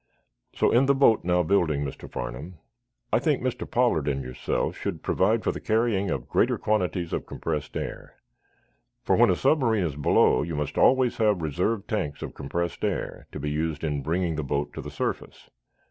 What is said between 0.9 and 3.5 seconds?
boat now building, Mr. Farnum, I think